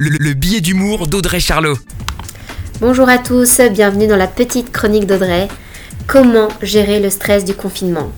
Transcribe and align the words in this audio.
le, 0.00 0.10
le 0.10 0.32
billet 0.32 0.60
d'humour 0.60 1.08
d'Audrey 1.08 1.40
Charlot. 1.40 1.76
Bonjour 2.80 3.08
à 3.08 3.18
tous, 3.18 3.60
bienvenue 3.72 4.06
dans 4.06 4.16
la 4.16 4.28
petite 4.28 4.70
chronique 4.70 5.06
d'Audrey. 5.06 5.48
Comment 6.06 6.46
gérer 6.62 7.00
le 7.00 7.10
stress 7.10 7.44
du 7.44 7.52
confinement? 7.54 8.12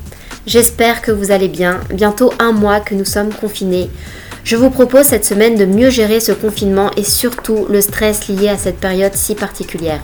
J'espère 0.47 1.01
que 1.01 1.11
vous 1.11 1.31
allez 1.31 1.49
bien. 1.49 1.81
Bientôt 1.91 2.35
un 2.39 2.53
mois 2.53 2.81
que 2.81 2.95
nous 2.95 3.07
sommes 3.07 3.33
confinés. 3.33 3.89
Je 4.45 4.57
vous 4.57 4.69
propose 4.69 5.07
cette 5.07 5.25
semaine 5.25 5.57
de 5.57 5.65
mieux 5.65 5.89
gérer 5.89 6.21
ce 6.21 6.33
confinement 6.33 6.91
et 6.99 7.05
surtout 7.05 7.67
le 7.71 7.81
stress 7.81 8.29
lié 8.29 8.49
à 8.49 8.59
cette 8.59 8.79
période 8.79 9.15
si 9.15 9.35
particulière. 9.35 10.03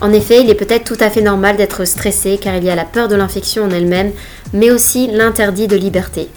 En 0.00 0.12
effet, 0.14 0.42
il 0.42 0.48
est 0.48 0.54
peut-être 0.54 0.84
tout 0.84 1.04
à 1.04 1.10
fait 1.10 1.20
normal 1.20 1.58
d'être 1.58 1.84
stressé 1.84 2.38
car 2.40 2.56
il 2.56 2.64
y 2.64 2.70
a 2.70 2.74
la 2.74 2.86
peur 2.86 3.08
de 3.08 3.16
l'infection 3.16 3.64
en 3.64 3.70
elle-même, 3.70 4.12
mais 4.54 4.70
aussi 4.70 5.08
l'interdit 5.08 5.68
de 5.68 5.76
liberté. 5.76 6.28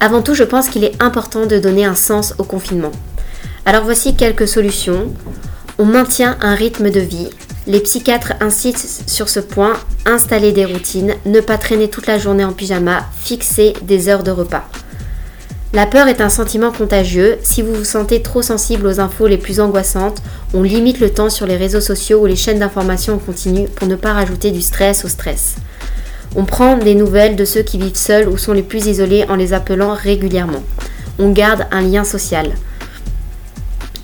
Avant 0.00 0.22
tout, 0.22 0.34
je 0.34 0.44
pense 0.44 0.68
qu'il 0.68 0.82
est 0.82 1.00
important 1.00 1.46
de 1.46 1.60
donner 1.60 1.84
un 1.84 1.94
sens 1.94 2.34
au 2.38 2.44
confinement. 2.44 2.92
Alors 3.66 3.84
voici 3.84 4.14
quelques 4.14 4.48
solutions. 4.48 5.12
On 5.78 5.84
maintient 5.84 6.36
un 6.40 6.54
rythme 6.54 6.90
de 6.90 7.00
vie. 7.00 7.28
Les 7.66 7.80
psychiatres 7.80 8.32
incitent 8.40 9.04
sur 9.06 9.28
ce 9.28 9.40
point, 9.40 9.74
installer 10.06 10.52
des 10.52 10.64
routines, 10.64 11.14
ne 11.26 11.40
pas 11.40 11.58
traîner 11.58 11.88
toute 11.88 12.06
la 12.06 12.18
journée 12.18 12.44
en 12.44 12.52
pyjama, 12.52 13.06
fixer 13.22 13.74
des 13.82 14.08
heures 14.08 14.22
de 14.22 14.30
repas. 14.30 14.64
La 15.72 15.86
peur 15.86 16.08
est 16.08 16.20
un 16.20 16.30
sentiment 16.30 16.72
contagieux. 16.72 17.38
Si 17.42 17.62
vous 17.62 17.74
vous 17.74 17.84
sentez 17.84 18.22
trop 18.22 18.42
sensible 18.42 18.86
aux 18.88 18.98
infos 18.98 19.28
les 19.28 19.38
plus 19.38 19.60
angoissantes, 19.60 20.20
on 20.52 20.64
limite 20.64 20.98
le 20.98 21.10
temps 21.10 21.30
sur 21.30 21.46
les 21.46 21.56
réseaux 21.56 21.80
sociaux 21.80 22.22
ou 22.22 22.26
les 22.26 22.34
chaînes 22.34 22.58
d'information 22.58 23.14
en 23.14 23.18
continu 23.18 23.68
pour 23.68 23.86
ne 23.86 23.94
pas 23.94 24.14
rajouter 24.14 24.50
du 24.50 24.62
stress 24.62 25.04
au 25.04 25.08
stress. 25.08 25.54
On 26.34 26.44
prend 26.44 26.76
des 26.76 26.96
nouvelles 26.96 27.36
de 27.36 27.44
ceux 27.44 27.62
qui 27.62 27.78
vivent 27.78 27.94
seuls 27.94 28.28
ou 28.28 28.36
sont 28.36 28.52
les 28.52 28.62
plus 28.62 28.86
isolés 28.86 29.26
en 29.28 29.36
les 29.36 29.52
appelant 29.52 29.94
régulièrement. 29.94 30.62
On 31.20 31.30
garde 31.30 31.66
un 31.70 31.82
lien 31.82 32.02
social. 32.02 32.50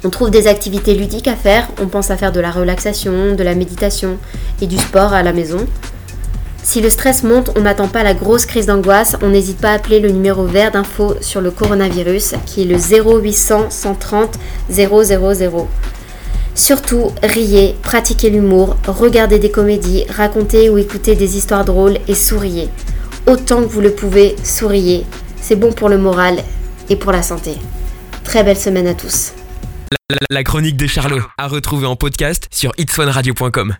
On 0.04 0.10
trouve 0.10 0.30
des 0.30 0.46
activités 0.46 0.94
ludiques 0.94 1.28
à 1.28 1.36
faire, 1.36 1.68
on 1.80 1.86
pense 1.86 2.10
à 2.10 2.16
faire 2.16 2.32
de 2.32 2.40
la 2.40 2.50
relaxation, 2.50 3.34
de 3.34 3.42
la 3.42 3.54
méditation 3.54 4.18
et 4.60 4.66
du 4.66 4.76
sport 4.76 5.12
à 5.12 5.22
la 5.22 5.32
maison. 5.32 5.66
Si 6.62 6.80
le 6.80 6.90
stress 6.90 7.22
monte, 7.22 7.50
on 7.56 7.60
n'attend 7.60 7.86
pas 7.86 8.02
la 8.02 8.12
grosse 8.12 8.44
crise 8.44 8.66
d'angoisse, 8.66 9.16
on 9.22 9.28
n'hésite 9.28 9.58
pas 9.58 9.70
à 9.70 9.74
appeler 9.74 10.00
le 10.00 10.10
numéro 10.10 10.44
vert 10.46 10.72
d'info 10.72 11.14
sur 11.20 11.40
le 11.40 11.52
coronavirus 11.52 12.34
qui 12.44 12.62
est 12.62 12.64
le 12.64 12.76
0800 12.76 13.66
130 13.70 14.36
000. 14.68 15.68
Surtout, 16.56 17.12
riez, 17.22 17.76
pratiquez 17.82 18.30
l'humour, 18.30 18.76
regardez 18.88 19.38
des 19.38 19.50
comédies, 19.50 20.06
racontez 20.08 20.68
ou 20.68 20.76
écoutez 20.78 21.14
des 21.14 21.36
histoires 21.36 21.64
drôles 21.64 21.98
et 22.08 22.14
souriez. 22.14 22.68
Autant 23.26 23.62
que 23.62 23.68
vous 23.68 23.80
le 23.80 23.92
pouvez, 23.92 24.34
souriez. 24.42 25.06
C'est 25.40 25.56
bon 25.56 25.72
pour 25.72 25.88
le 25.88 25.98
moral 25.98 26.38
et 26.88 26.96
pour 26.96 27.12
la 27.12 27.22
santé. 27.22 27.52
Très 28.24 28.42
belle 28.42 28.56
semaine 28.56 28.88
à 28.88 28.94
tous. 28.94 29.32
La, 30.30 30.44
chronique 30.44 30.76
de 30.76 30.86
Charlot, 30.86 31.22
à 31.36 31.48
retrouver 31.48 31.86
en 31.86 31.96
podcast 31.96 32.48
sur 32.50 32.72
itswanradio.com. 32.78 33.74